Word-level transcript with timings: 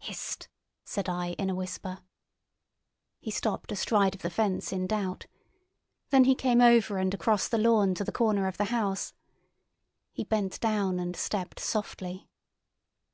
"Hist!" 0.00 0.50
said 0.84 1.08
I, 1.08 1.28
in 1.38 1.48
a 1.48 1.54
whisper. 1.54 2.00
He 3.20 3.30
stopped 3.30 3.72
astride 3.72 4.14
of 4.14 4.20
the 4.20 4.28
fence 4.28 4.70
in 4.70 4.86
doubt. 4.86 5.24
Then 6.10 6.24
he 6.24 6.34
came 6.34 6.60
over 6.60 6.98
and 6.98 7.14
across 7.14 7.48
the 7.48 7.56
lawn 7.56 7.94
to 7.94 8.04
the 8.04 8.12
corner 8.12 8.46
of 8.48 8.58
the 8.58 8.66
house. 8.66 9.14
He 10.12 10.24
bent 10.24 10.60
down 10.60 10.98
and 11.00 11.16
stepped 11.16 11.58
softly. 11.58 12.28